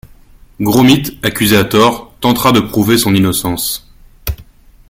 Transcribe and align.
Gromit, 0.59 1.19
accusé 1.21 1.55
à 1.57 1.63
tort, 1.63 2.15
tentera 2.21 2.51
de 2.51 2.59
prouver 2.59 2.97
son 2.97 3.13
innocence… 3.13 3.87